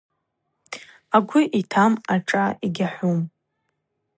[1.15, 3.21] Агвы йтам ашӏа йгьахӏвум.